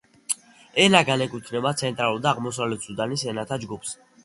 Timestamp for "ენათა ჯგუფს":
3.35-3.97